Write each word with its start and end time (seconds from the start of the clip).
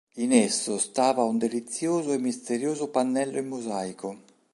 In 0.15 0.31
esso 0.33 0.79
stava 0.79 1.21
un 1.21 1.37
delizioso 1.37 2.11
e 2.11 2.17
misterioso 2.17 2.87
pannello 2.89 3.37
in 3.37 3.47
mosaico. 3.47 4.17